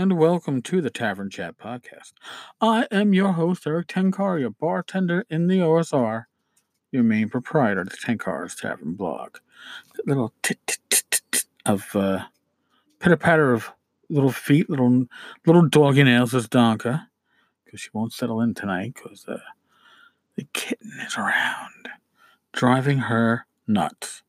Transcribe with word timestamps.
and 0.00 0.16
welcome 0.16 0.62
to 0.62 0.80
the 0.80 0.88
Tavern 0.88 1.28
Chat 1.28 1.58
Podcast. 1.58 2.14
I 2.58 2.86
am 2.90 3.12
your 3.12 3.32
host, 3.32 3.66
Erik 3.66 3.88
Tenkar, 3.88 4.40
your 4.40 4.48
bartender 4.48 5.26
in 5.28 5.46
the 5.46 5.58
OSR, 5.58 6.24
your 6.90 7.02
main 7.02 7.28
proprietor 7.28 7.82
of 7.82 7.90
the 7.90 7.98
Tenkar's 7.98 8.54
Tavern 8.54 8.94
blog. 8.94 9.36
That 9.96 10.06
little 10.06 10.32
tit 10.42 10.78
of 11.66 11.94
uh, 11.94 12.24
pitter 12.98 13.18
patter 13.18 13.52
of 13.52 13.72
little 14.08 14.32
feet, 14.32 14.70
little 14.70 15.04
little 15.44 15.68
doggy 15.68 16.04
nails 16.04 16.32
is 16.32 16.48
Donka, 16.48 17.08
because 17.66 17.82
she 17.82 17.90
won't 17.92 18.14
settle 18.14 18.40
in 18.40 18.54
tonight 18.54 18.94
because 18.94 19.26
uh, 19.28 19.36
the 20.34 20.46
kitten 20.54 20.92
is 21.06 21.18
around, 21.18 21.90
driving 22.54 23.00
her 23.00 23.44
nuts. 23.68 24.22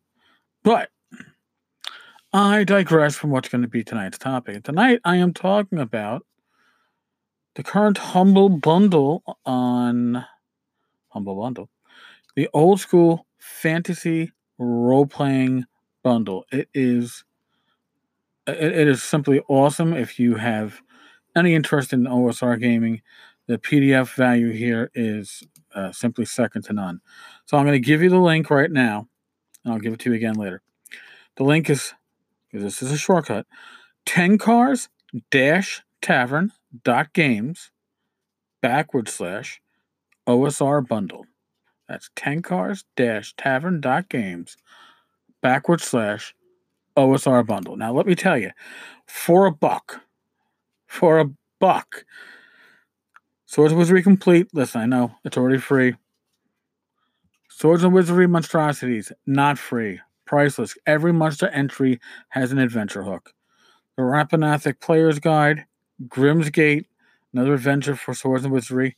But 0.63 0.89
I 2.33 2.63
digress 2.63 3.17
from 3.17 3.31
what's 3.31 3.49
going 3.49 3.63
to 3.63 3.67
be 3.67 3.83
tonight's 3.83 4.17
topic. 4.17 4.63
Tonight, 4.63 5.01
I 5.03 5.17
am 5.17 5.33
talking 5.33 5.79
about 5.79 6.25
the 7.55 7.63
current 7.63 7.97
Humble 7.97 8.47
Bundle 8.47 9.21
on 9.45 10.25
Humble 11.09 11.41
Bundle, 11.41 11.69
the 12.35 12.47
old 12.53 12.79
school 12.79 13.27
fantasy 13.37 14.31
role 14.57 15.05
playing 15.05 15.65
bundle. 16.03 16.45
It 16.53 16.69
is 16.73 17.25
it, 18.47 18.55
it 18.61 18.87
is 18.87 19.03
simply 19.03 19.41
awesome. 19.49 19.91
If 19.91 20.17
you 20.17 20.35
have 20.35 20.81
any 21.35 21.53
interest 21.53 21.91
in 21.91 22.05
OSR 22.05 22.57
gaming, 22.61 23.01
the 23.47 23.57
PDF 23.57 24.15
value 24.15 24.51
here 24.51 24.89
is 24.95 25.43
uh, 25.75 25.91
simply 25.91 26.23
second 26.23 26.61
to 26.63 26.73
none. 26.73 27.01
So 27.43 27.57
I'm 27.57 27.65
going 27.65 27.73
to 27.81 27.85
give 27.85 28.01
you 28.01 28.09
the 28.09 28.19
link 28.19 28.49
right 28.49 28.71
now, 28.71 29.09
and 29.65 29.73
I'll 29.73 29.81
give 29.81 29.91
it 29.91 29.99
to 29.99 30.11
you 30.11 30.15
again 30.15 30.35
later. 30.35 30.61
The 31.35 31.43
link 31.43 31.69
is 31.69 31.93
this 32.59 32.81
is 32.81 32.91
a 32.91 32.97
shortcut. 32.97 33.45
Tenkars 34.05 34.89
dash 35.29 35.83
tavern 36.01 36.51
dot 36.83 37.13
games 37.13 37.71
backward 38.61 39.07
slash 39.07 39.61
OSR 40.27 40.87
bundle. 40.87 41.25
That's 41.87 42.09
Tenkars 42.15 42.83
dash 42.95 43.33
tavern 43.35 43.81
dot 43.81 44.09
games 44.09 44.57
backward 45.41 45.81
slash 45.81 46.35
OSR 46.97 47.45
bundle. 47.45 47.77
Now 47.77 47.93
let 47.93 48.05
me 48.05 48.15
tell 48.15 48.37
you, 48.37 48.51
for 49.05 49.45
a 49.45 49.51
buck, 49.51 50.01
for 50.87 51.19
a 51.19 51.29
buck, 51.59 52.05
Swords 53.45 53.71
and 53.71 53.79
Wizardry 53.79 54.03
Complete. 54.03 54.47
Listen, 54.53 54.81
I 54.81 54.85
know 54.85 55.15
it's 55.23 55.37
already 55.37 55.57
free. 55.57 55.95
Swords 57.49 57.83
and 57.83 57.93
Wizardry 57.93 58.27
Monstrosities, 58.27 59.11
not 59.25 59.57
free 59.57 59.99
priceless. 60.31 60.77
Every 60.85 61.11
monster 61.11 61.49
entry 61.49 61.99
has 62.29 62.53
an 62.53 62.57
adventure 62.57 63.03
hook. 63.03 63.33
The 63.97 64.03
Rappan 64.03 64.45
Athuk 64.45 64.79
Player's 64.79 65.19
Guide, 65.19 65.65
Grimmsgate, 66.07 66.85
another 67.33 67.53
adventure 67.53 67.97
for 67.97 68.13
Swords 68.13 68.45
and 68.45 68.53
Wizardry. 68.53 68.95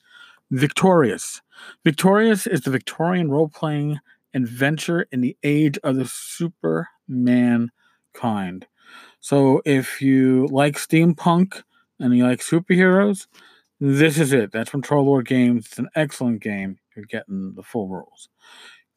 Victorious. 0.51 1.41
Victorious 1.83 2.45
is 2.45 2.61
the 2.61 2.69
Victorian 2.69 3.31
role 3.31 3.49
playing 3.49 3.99
adventure 4.35 5.07
in 5.11 5.21
the 5.21 5.35
age 5.41 5.79
of 5.83 5.95
the 5.95 6.05
Superman 6.05 7.71
kind. 8.13 8.67
So 9.19 9.63
if 9.65 10.03
you 10.03 10.45
like 10.51 10.75
steampunk 10.75 11.63
and 11.99 12.15
you 12.15 12.27
like 12.27 12.41
superheroes, 12.41 13.25
this 13.79 14.19
is 14.19 14.33
it. 14.33 14.51
That's 14.51 14.69
from 14.69 14.83
Troll 14.83 15.05
Lord 15.05 15.27
Games. 15.27 15.65
It's 15.65 15.79
an 15.79 15.89
excellent 15.95 16.43
game. 16.43 16.77
You're 16.95 17.05
getting 17.05 17.55
the 17.55 17.63
full 17.63 17.87
rules. 17.87 18.29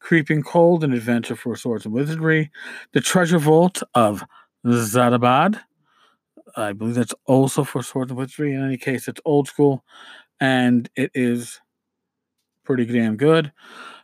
Creeping 0.07 0.41
Cold, 0.41 0.85
an 0.85 0.93
adventure 0.93 1.35
for 1.35 1.57
swords 1.57 1.83
and 1.83 1.93
wizardry. 1.93 2.49
The 2.93 3.01
Treasure 3.01 3.39
Vault 3.39 3.83
of 3.93 4.23
Zadabad. 4.65 5.59
I 6.55 6.71
believe 6.71 6.95
that's 6.95 7.13
also 7.25 7.65
for 7.65 7.83
swords 7.83 8.09
and 8.11 8.17
wizardry. 8.17 8.53
In 8.53 8.63
any 8.63 8.77
case, 8.77 9.09
it's 9.09 9.19
old 9.25 9.49
school 9.49 9.83
and 10.39 10.89
it 10.95 11.11
is 11.13 11.59
pretty 12.63 12.85
damn 12.85 13.17
good. 13.17 13.51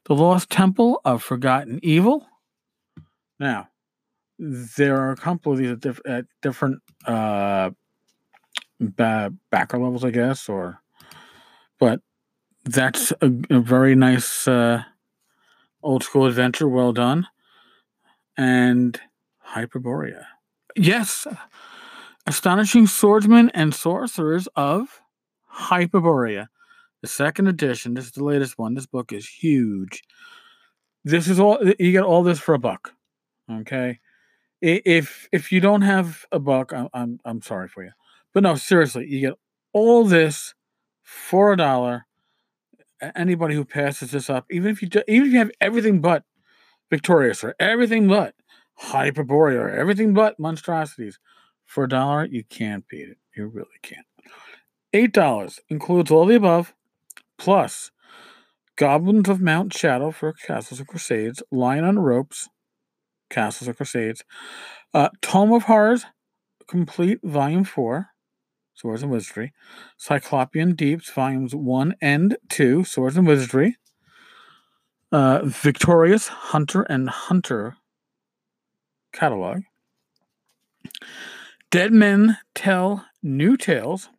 The 0.03 0.13
Lost 0.13 0.49
Temple 0.49 0.99
of 1.05 1.23
Forgotten 1.23 1.79
Evil. 1.83 2.27
Now, 3.39 3.69
there 4.37 4.97
are 4.97 5.11
a 5.11 5.15
couple 5.15 5.53
of 5.53 5.57
these 5.57 5.71
at, 5.71 5.79
diff- 5.79 6.01
at 6.05 6.25
different 6.41 6.81
uh, 7.05 7.69
ba- 8.77 9.33
backer 9.51 9.77
levels, 9.77 10.03
I 10.03 10.11
guess, 10.11 10.49
or 10.49 10.81
but 11.79 12.01
that's 12.65 13.13
a, 13.21 13.31
a 13.49 13.61
very 13.61 13.95
nice 13.95 14.49
uh, 14.49 14.83
Old 15.83 16.03
School 16.03 16.25
Adventure, 16.25 16.67
well 16.67 16.94
done. 16.94 17.27
And 18.38 18.99
Hyperborea. 19.47 20.25
Yes, 20.75 21.27
Astonishing 22.25 22.88
Swordsmen 22.88 23.51
and 23.53 23.75
Sorcerers 23.75 24.47
of 24.55 25.01
Hyperborea. 25.53 26.47
The 27.01 27.07
second 27.07 27.47
edition. 27.47 27.94
This 27.94 28.05
is 28.05 28.11
the 28.11 28.23
latest 28.23 28.57
one. 28.57 28.75
This 28.75 28.85
book 28.85 29.11
is 29.11 29.27
huge. 29.27 30.03
This 31.03 31.27
is 31.27 31.38
all 31.38 31.59
you 31.77 31.91
get 31.91 32.03
all 32.03 32.23
this 32.23 32.39
for 32.39 32.53
a 32.53 32.59
buck. 32.59 32.94
Okay. 33.51 34.00
If 34.61 35.27
if 35.33 35.51
you 35.51 35.59
don't 35.59 35.81
have 35.81 36.25
a 36.31 36.39
buck, 36.39 36.71
I'm 36.71 36.88
I'm, 36.94 37.19
I'm 37.25 37.41
sorry 37.41 37.67
for 37.67 37.83
you. 37.83 37.91
But 38.33 38.44
no, 38.44 38.55
seriously, 38.55 39.05
you 39.09 39.19
get 39.19 39.33
all 39.73 40.05
this 40.05 40.55
for 41.01 41.51
a 41.51 41.57
dollar 41.57 42.05
anybody 43.15 43.55
who 43.55 43.65
passes 43.65 44.11
this 44.11 44.29
up, 44.29 44.45
even 44.51 44.71
if 44.71 44.81
you 44.81 44.89
do, 44.89 45.03
even 45.07 45.27
if 45.27 45.33
you 45.33 45.39
have 45.39 45.51
everything 45.61 46.01
but 46.01 46.23
Victorious 46.89 47.43
or 47.43 47.55
everything 47.59 48.07
but 48.07 48.35
Hyperborea 48.81 49.59
or 49.59 49.69
everything 49.69 50.13
but 50.13 50.39
monstrosities, 50.39 51.19
for 51.65 51.85
a 51.85 51.89
dollar 51.89 52.25
you 52.25 52.43
can't 52.43 52.87
beat 52.87 53.09
it. 53.09 53.17
You 53.35 53.47
really 53.47 53.79
can't. 53.81 54.05
Eight 54.93 55.11
dollars 55.11 55.59
includes 55.69 56.11
all 56.11 56.25
the 56.25 56.35
above, 56.35 56.73
plus 57.37 57.91
Goblins 58.75 59.29
of 59.29 59.41
Mount 59.41 59.73
Shadow 59.73 60.11
for 60.11 60.33
Castles 60.33 60.79
of 60.79 60.87
Crusades, 60.87 61.41
Lion 61.51 61.83
on 61.83 61.99
Ropes, 61.99 62.49
Castles 63.29 63.67
of 63.67 63.77
Crusades, 63.77 64.23
uh, 64.93 65.09
Tome 65.21 65.53
of 65.53 65.63
Horrors, 65.63 66.05
complete 66.67 67.19
volume 67.23 67.63
four, 67.63 68.09
Swords 68.73 69.03
and 69.03 69.11
Wizardry, 69.11 69.53
Cyclopean 69.97 70.75
Deeps, 70.75 71.11
Volumes 71.11 71.53
1 71.53 71.95
and 72.01 72.38
2, 72.50 72.84
Swords 72.84 73.17
and 73.17 73.28
Wizardry, 73.28 73.78
uh, 75.11 75.41
Victorious 75.44 76.28
Hunter 76.28 76.81
and 76.83 77.09
Hunter 77.09 77.78
catalog, 79.12 79.62
Dead 81.69 81.94
Men 81.94 82.38
Tell 82.56 83.06
New 83.22 83.57
Tales. 83.57 84.09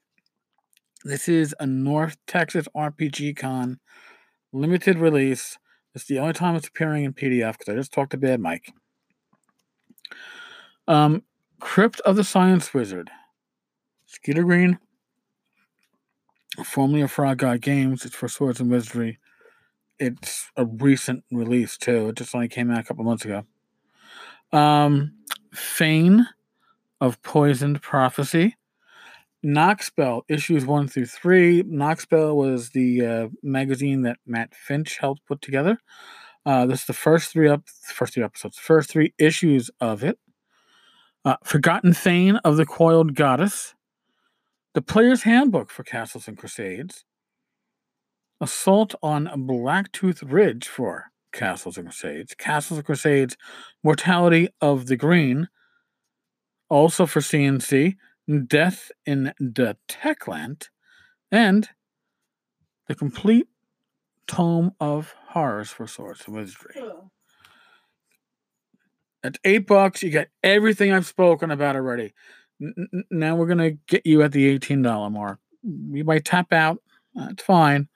This 1.04 1.28
is 1.28 1.54
a 1.60 1.66
North 1.66 2.16
Texas 2.26 2.66
RPG 2.74 3.36
Con 3.36 3.78
limited 4.52 4.98
release. 4.98 5.58
It's 5.94 6.06
the 6.06 6.18
only 6.18 6.32
time 6.32 6.56
it's 6.56 6.68
appearing 6.68 7.04
in 7.04 7.12
PDF 7.12 7.58
because 7.58 7.72
I 7.72 7.76
just 7.76 7.92
talked 7.92 8.12
to 8.12 8.16
Bad 8.16 8.40
Mike. 8.40 8.72
Um, 10.88 11.22
Crypt 11.60 12.00
of 12.00 12.16
the 12.16 12.24
Science 12.24 12.72
Wizard. 12.74 13.10
Skeeter 14.14 14.44
Green, 14.44 14.78
formerly 16.64 17.02
of 17.02 17.10
Frog 17.10 17.38
God 17.38 17.60
Games. 17.60 18.04
It's 18.04 18.14
for 18.14 18.28
Swords 18.28 18.60
and 18.60 18.70
Wizardry. 18.70 19.18
It's 19.98 20.50
a 20.56 20.64
recent 20.64 21.24
release 21.32 21.76
too. 21.76 22.10
It 22.10 22.16
just 22.16 22.32
only 22.32 22.46
came 22.46 22.70
out 22.70 22.78
a 22.78 22.84
couple 22.84 23.02
months 23.02 23.24
ago. 23.24 23.44
Um, 24.52 25.14
Fane 25.52 26.26
of 27.00 27.20
Poisoned 27.22 27.82
Prophecy. 27.82 28.56
Knockspell 29.44 30.22
issues 30.28 30.64
one 30.64 30.86
through 30.86 31.06
three. 31.06 31.64
Knockspell 31.64 32.36
was 32.36 32.70
the 32.70 33.04
uh, 33.04 33.28
magazine 33.42 34.02
that 34.02 34.18
Matt 34.26 34.54
Finch 34.54 34.96
helped 34.98 35.26
put 35.26 35.42
together. 35.42 35.76
Uh, 36.46 36.66
this 36.66 36.82
is 36.82 36.86
the 36.86 36.92
first 36.92 37.32
three 37.32 37.48
up, 37.48 37.68
first 37.68 38.14
three 38.14 38.22
episodes, 38.22 38.58
first 38.58 38.90
three 38.90 39.12
issues 39.18 39.72
of 39.80 40.04
it. 40.04 40.18
Uh, 41.24 41.36
Forgotten 41.42 41.94
Fane 41.94 42.36
of 42.36 42.56
the 42.56 42.66
Coiled 42.66 43.16
Goddess. 43.16 43.74
The 44.74 44.82
Player's 44.82 45.22
Handbook 45.22 45.70
for 45.70 45.84
Castles 45.84 46.26
and 46.26 46.36
Crusades. 46.36 47.04
Assault 48.40 48.96
on 49.02 49.26
Blacktooth 49.46 50.28
Ridge 50.28 50.66
for 50.66 51.12
Castles 51.32 51.78
and 51.78 51.86
Crusades. 51.86 52.34
Castles 52.34 52.78
and 52.78 52.86
Crusades 52.86 53.36
Mortality 53.84 54.48
of 54.60 54.86
the 54.86 54.96
Green. 54.96 55.48
Also 56.68 57.06
for 57.06 57.20
CNC. 57.20 57.94
Death 58.48 58.90
in 59.06 59.32
the 59.38 59.76
Treklant. 59.88 60.70
And 61.30 61.68
the 62.88 62.96
complete 62.96 63.46
tome 64.26 64.72
of 64.80 65.14
horrors 65.28 65.70
for 65.70 65.86
Swords 65.86 66.24
and 66.26 66.34
Wizardry. 66.34 66.82
At 69.22 69.38
eight 69.44 69.68
bucks, 69.68 70.02
you 70.02 70.10
get 70.10 70.30
everything 70.42 70.92
I've 70.92 71.06
spoken 71.06 71.52
about 71.52 71.76
already 71.76 72.12
now 72.58 73.36
we're 73.36 73.46
going 73.46 73.58
to 73.58 73.78
get 73.86 74.06
you 74.06 74.22
at 74.22 74.32
the 74.32 74.58
$18 74.58 75.10
mark. 75.12 75.38
You 75.62 76.04
might 76.04 76.24
tap 76.24 76.52
out. 76.52 76.78
That's 77.14 77.42
fine. 77.42 77.88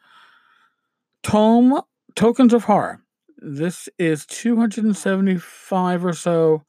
Tome 1.23 1.81
Tokens 2.15 2.53
of 2.53 2.65
Horror. 2.65 3.03
This 3.39 3.89
is 3.99 4.27
275 4.27 6.05
or 6.05 6.13
so 6.13 6.63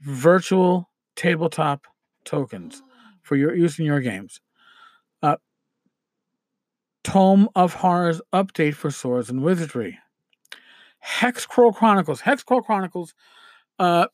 virtual 0.00 0.88
tabletop 1.16 1.86
tokens 2.24 2.82
for 3.22 3.36
your 3.36 3.54
use 3.54 3.78
in 3.78 3.84
your 3.84 4.00
games. 4.00 4.40
Uh, 5.22 5.36
Tome 7.02 7.48
of 7.54 7.74
Horrors 7.74 8.20
update 8.32 8.74
for 8.74 8.90
Swords 8.90 9.30
and 9.30 9.42
Wizardry. 9.42 9.98
Hexcrawl 11.04 11.74
Chronicles. 11.74 12.22
Hexcrawl 12.22 12.64
Chronicles. 12.64 13.14
Uh, 13.78 14.06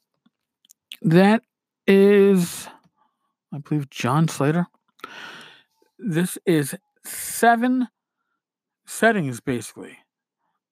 that 1.02 1.42
is, 1.86 2.68
I 3.56 3.60
believe, 3.60 3.88
John 3.88 4.28
Stater. 4.28 4.66
This 5.98 6.36
is 6.44 6.76
seven 7.04 7.88
settings, 8.86 9.40
basically. 9.40 9.98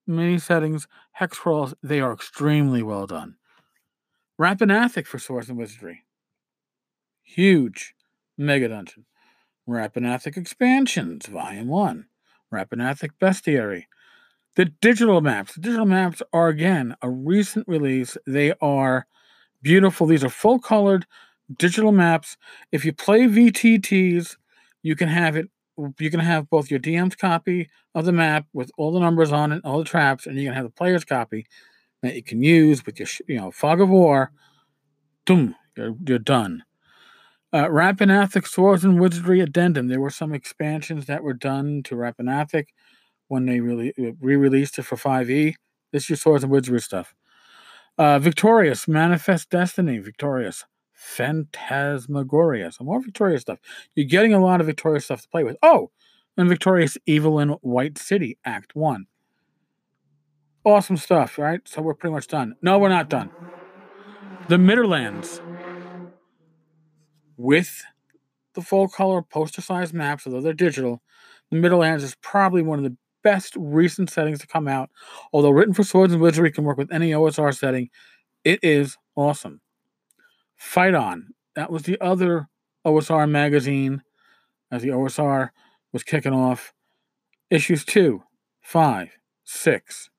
Many 0.07 0.39
settings, 0.39 0.87
hex 1.13 1.39
crawls, 1.39 1.75
they 1.83 2.01
are 2.01 2.13
extremely 2.13 2.83
well 2.83 3.07
done. 3.07 3.37
Rappan 4.39 4.71
Athuk 4.71 5.07
for 5.07 5.19
Swords 5.19 5.49
and 5.49 5.57
Wizardry. 5.57 6.05
Huge 7.23 7.95
mega 8.37 8.69
dungeon. 8.69 9.07
Rappan 9.67 10.03
Athuk 10.03 10.37
Expansions, 10.37 11.27
Volume 11.27 11.69
1. 11.69 12.07
Rappan 12.53 12.83
Athuk 12.83 13.13
Bestiary. 13.19 13.85
The 14.57 14.67
digital 14.67 15.23
maps. 15.23 15.55
The 15.55 15.63
digital 15.63 15.87
maps 15.87 16.21
are, 16.35 16.49
again, 16.49 16.97
a 17.01 17.09
recent 17.09 17.67
release. 17.67 18.19
They 18.27 18.53
are 18.61 19.07
beautiful. 19.63 20.07
These 20.07 20.23
are 20.23 20.29
full 20.29 20.59
colored 20.59 21.07
digital 21.57 21.93
maps. 21.93 22.37
If 22.73 22.85
you 22.85 22.93
play 22.93 23.23
VTTs, 23.23 24.37
you 24.83 24.97
can 24.97 25.09
have 25.09 25.37
it. 25.37 25.49
You 25.99 26.11
can 26.11 26.21
have 26.21 26.49
both 26.49 26.71
your 26.71 26.79
DM's 26.79 27.17
copy 27.17 27.69
of 27.95 28.05
the 28.05 28.13
map 28.13 28.47
with 28.53 28.71
all 28.79 28.93
the 28.93 29.01
numbers 29.01 29.33
on 29.33 29.51
it, 29.51 29.61
all 29.65 29.79
the 29.79 29.85
traps, 29.85 30.27
and 30.27 30.39
you 30.39 30.45
can 30.45 30.55
have 30.55 30.65
the 30.65 30.71
player's 30.71 31.05
copy 31.05 31.47
that 32.03 32.15
you 32.15 32.23
can 32.23 32.43
use 32.43 32.87
with 32.87 33.01
your, 33.01 33.09
you 33.27 33.37
know, 33.37 33.51
fog 33.51 33.81
of 33.81 33.89
war. 33.89 34.31
Boom, 35.27 35.57
you're, 35.77 35.95
you're 36.07 36.19
done. 36.19 36.63
Uh, 37.53 37.67
Rappan 37.67 38.09
Athuk 38.09 38.47
Swords 38.47 38.85
and 38.85 39.01
Wizardry 39.01 39.41
Addendum. 39.41 39.89
There 39.89 40.01
were 40.01 40.11
some 40.11 40.35
expansions 40.35 41.07
that 41.07 41.23
were 41.23 41.35
done 41.35 41.83
to 41.85 41.95
Rappan 41.95 42.29
Athuk 42.29 42.67
when 43.29 43.47
they 43.47 43.61
really 43.61 43.93
uh, 43.99 44.13
re-released 44.21 44.79
it 44.79 44.83
for 44.83 44.97
5e. 44.97 45.55
This 45.93 46.05
is 46.05 46.11
your 46.11 46.17
Swords 46.17 46.45
and 46.45 46.53
Wizardry 46.53 46.81
stuff. 46.81 47.15
Uh, 47.97 48.19
Victorious, 48.19 48.89
Manifest 48.89 49.51
Destiny, 49.51 49.99
Victorious, 49.99 50.65
Phantasmagoria, 51.05 52.73
some 52.73 52.87
more 52.87 53.03
Victoria 53.03 53.39
stuff. 53.39 53.59
You're 53.95 54.07
getting 54.07 54.33
a 54.33 54.41
lot 54.41 54.61
of 54.61 54.67
Victoria 54.67 55.01
stuff 55.01 55.21
to 55.23 55.29
play 55.29 55.45
with. 55.45 55.57
Oh, 55.63 55.91
and 56.37 56.49
Victorious 56.49 56.97
Evil 57.07 57.39
in 57.39 57.51
White 57.61 57.99
City, 57.99 58.39
Act 58.45 58.75
1. 58.75 59.07
Awesome 60.65 60.97
stuff, 60.97 61.39
right? 61.39 61.61
So 61.67 61.83
we're 61.83 61.95
pretty 61.95 62.15
much 62.15 62.27
done. 62.27 62.57
No, 62.63 62.79
we're 62.79 62.89
not 62.89 63.11
done. 63.11 63.31
The 64.49 64.57
Midderlands 64.57 65.41
with 67.37 67.85
the 68.55 68.63
full 68.63 68.89
color 68.89 69.21
poster 69.21 69.61
size 69.61 69.93
maps, 69.93 70.27
although 70.27 70.41
they're 70.41 70.55
digital, 70.55 71.03
the 71.51 71.59
Midderlands 71.59 72.03
is 72.03 72.17
probably 72.23 72.63
one 72.63 72.79
of 72.79 72.85
the 72.85 72.97
best 73.23 73.55
recent 73.57 74.09
settings 74.11 74.39
to 74.41 74.47
come 74.47 74.67
out. 74.67 74.89
Although 75.35 75.51
written 75.51 75.75
for 75.75 75.85
Swords 75.85 76.15
and 76.15 76.23
Wizardry 76.23 76.51
can 76.51 76.65
work 76.65 76.79
with 76.79 76.93
any 76.93 77.11
OSR 77.11 77.55
setting, 77.55 77.91
it 78.43 78.61
is 78.63 78.97
awesome. 79.17 79.61
Fight 80.57 80.95
On. 80.95 81.35
That 81.57 81.71
was 81.71 81.83
the 81.83 82.01
other 82.01 82.49
OSR 82.87 83.29
magazine 83.29 84.03
as 84.71 84.83
the 84.83 84.89
OSR 84.89 85.51
was 85.93 86.03
kicking 86.03 86.33
off. 86.33 86.73
Issues 87.51 87.85
two, 87.85 88.23
five, 88.61 89.11
six. 89.45 90.11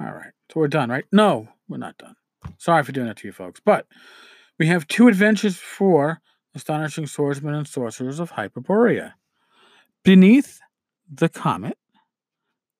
All 0.00 0.12
right. 0.12 0.32
So 0.50 0.60
we're 0.60 0.68
done, 0.68 0.90
right? 0.90 1.04
No, 1.12 1.48
we're 1.68 1.76
not 1.76 1.96
done. 1.98 2.16
Sorry 2.58 2.82
for 2.82 2.92
doing 2.92 3.06
that 3.06 3.16
to 3.18 3.28
you 3.28 3.32
folks. 3.32 3.60
But 3.64 3.86
we 4.58 4.66
have 4.66 4.88
two 4.88 5.08
adventures 5.08 5.56
for 5.56 6.20
Astonishing 6.54 7.06
Swordsmen 7.06 7.54
and 7.54 7.66
Sorcerers 7.66 8.20
of 8.20 8.32
Hyperborea. 8.32 9.12
Beneath 10.02 10.60
the 11.10 11.28
Comet, 11.28 11.78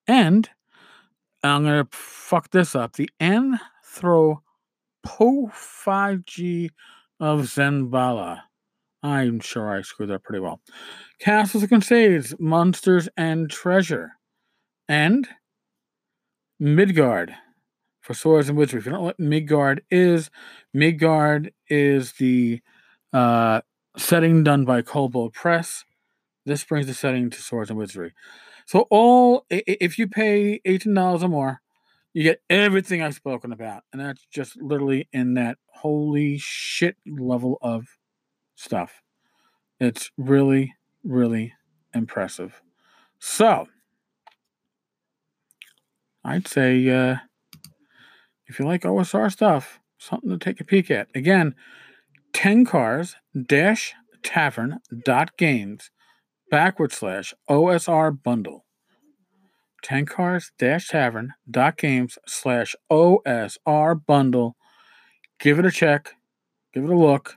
and 0.06 0.50
I'm 1.42 1.64
going 1.64 1.84
to 1.84 1.96
fuck 1.96 2.50
this 2.50 2.74
up 2.74 2.94
the 2.94 3.10
Anthropophagy 5.06 6.70
of 7.20 7.40
Zenbala. 7.42 8.40
I'm 9.02 9.40
sure 9.40 9.76
I 9.76 9.82
screwed 9.82 10.10
that 10.10 10.22
pretty 10.22 10.40
well. 10.40 10.60
Castles 11.18 11.64
and 11.64 11.70
Crusades, 11.70 12.34
Monsters 12.38 13.08
and 13.16 13.50
Treasure. 13.50 14.12
And 14.88 15.28
Midgard 16.60 17.34
for 18.00 18.14
Swords 18.14 18.48
and 18.48 18.58
Wizardry. 18.58 18.80
If 18.80 18.86
you 18.86 18.92
don't 18.92 19.00
know 19.00 19.04
what 19.04 19.18
Midgard 19.18 19.82
is, 19.90 20.30
Midgard 20.72 21.52
is 21.68 22.12
the 22.12 22.60
uh, 23.12 23.62
setting 23.96 24.44
done 24.44 24.64
by 24.64 24.82
Kobold 24.82 25.32
Press. 25.32 25.84
This 26.44 26.64
brings 26.64 26.86
the 26.86 26.94
setting 26.94 27.30
to 27.30 27.42
Swords 27.42 27.70
and 27.70 27.78
Wizardry. 27.78 28.12
So 28.66 28.86
all 28.90 29.46
if 29.50 29.98
you 29.98 30.08
pay 30.08 30.60
eighteen 30.64 30.94
dollars 30.94 31.22
or 31.22 31.28
more, 31.28 31.61
you 32.12 32.22
get 32.22 32.42
everything 32.50 33.02
I've 33.02 33.14
spoken 33.14 33.52
about, 33.52 33.84
and 33.92 34.00
that's 34.00 34.26
just 34.26 34.60
literally 34.60 35.08
in 35.12 35.34
that 35.34 35.58
holy 35.66 36.38
shit 36.38 36.96
level 37.06 37.58
of 37.62 37.86
stuff. 38.54 39.02
It's 39.80 40.10
really, 40.16 40.74
really 41.02 41.54
impressive. 41.94 42.60
So 43.18 43.66
I'd 46.24 46.46
say 46.46 46.88
uh, 46.88 47.16
if 48.46 48.58
you 48.58 48.66
like 48.66 48.82
OSR 48.82 49.32
stuff, 49.32 49.80
something 49.98 50.30
to 50.30 50.38
take 50.38 50.60
a 50.60 50.64
peek 50.64 50.90
at. 50.90 51.08
Again, 51.14 51.54
Tenkars 52.32 53.14
dash 53.46 53.94
tavern 54.22 54.78
dot 55.04 55.36
games 55.36 55.90
backward 56.50 56.92
slash 56.92 57.34
OSR 57.48 58.22
bundle. 58.22 58.64
Tenkars 59.82 60.52
dash 60.58 60.88
tavern 60.88 61.34
dot 61.50 61.76
games 61.76 62.18
slash 62.26 62.74
OSR 62.90 64.06
bundle. 64.06 64.56
Give 65.38 65.58
it 65.58 65.66
a 65.66 65.70
check, 65.70 66.14
give 66.72 66.84
it 66.84 66.90
a 66.90 66.96
look. 66.96 67.36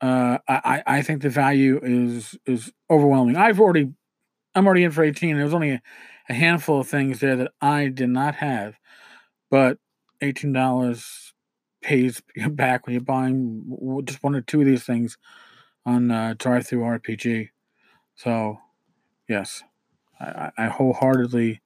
Uh, 0.00 0.38
I, 0.48 0.82
I 0.86 1.02
think 1.02 1.22
the 1.22 1.30
value 1.30 1.80
is 1.82 2.36
is 2.46 2.72
overwhelming. 2.90 3.36
I've 3.36 3.60
already 3.60 3.92
I'm 4.54 4.66
already 4.66 4.84
in 4.84 4.90
for 4.90 5.02
18. 5.02 5.36
There's 5.36 5.54
only 5.54 5.70
a, 5.70 5.82
a 6.28 6.34
handful 6.34 6.80
of 6.80 6.88
things 6.88 7.20
there 7.20 7.36
that 7.36 7.52
I 7.60 7.88
did 7.88 8.08
not 8.10 8.36
have, 8.36 8.78
but 9.50 9.78
$18 10.22 11.32
pays 11.82 12.22
back 12.50 12.86
when 12.86 12.94
you're 12.94 13.02
buying 13.02 14.02
just 14.04 14.22
one 14.22 14.34
or 14.34 14.40
two 14.40 14.60
of 14.60 14.66
these 14.66 14.84
things 14.84 15.18
on 15.86 16.10
uh, 16.10 16.34
DriveThruRPG. 16.38 17.48
So, 18.14 18.58
yes, 19.28 19.62
I, 20.20 20.50
I 20.56 20.66
wholeheartedly 20.68 21.60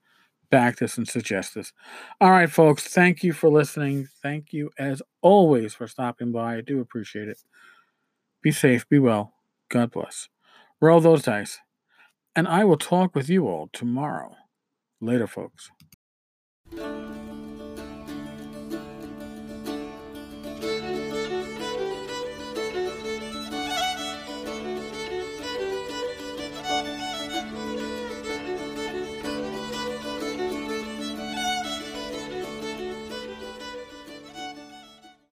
back 0.50 0.78
this 0.78 0.96
and 0.96 1.08
suggest 1.08 1.54
this. 1.54 1.72
All 2.20 2.30
right, 2.30 2.50
folks, 2.50 2.84
thank 2.84 3.22
you 3.22 3.32
for 3.32 3.50
listening. 3.50 4.08
Thank 4.22 4.52
you, 4.52 4.70
as 4.78 5.02
always, 5.22 5.74
for 5.74 5.86
stopping 5.86 6.32
by. 6.32 6.56
I 6.56 6.60
do 6.60 6.80
appreciate 6.80 7.28
it. 7.28 7.38
Be 8.42 8.52
safe, 8.52 8.88
be 8.88 8.98
well. 8.98 9.34
God 9.68 9.90
bless. 9.90 10.28
Roll 10.80 11.00
those 11.00 11.22
dice. 11.22 11.58
And 12.36 12.48
I 12.48 12.64
will 12.64 12.76
talk 12.76 13.14
with 13.14 13.28
you 13.28 13.48
all 13.48 13.68
tomorrow. 13.72 14.36
Later, 15.00 15.26
folks. 15.26 15.70